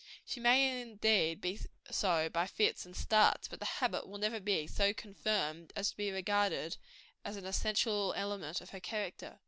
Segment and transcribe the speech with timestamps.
[0.25, 1.59] She may, indeed, be
[1.91, 5.97] so by fits and starts; but the habit will never be so confirmed as to
[5.97, 6.77] be regarded
[7.23, 9.37] as an essential element of her character.